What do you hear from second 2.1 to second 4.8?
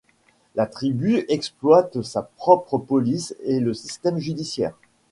propre police et le système judiciaire.